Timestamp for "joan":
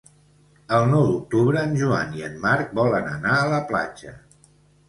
1.81-2.17